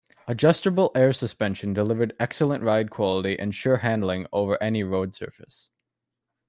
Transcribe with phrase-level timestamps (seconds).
[0.27, 5.69] Adjustable air suspension delivered excellent ride quality and sure handling over any road surface.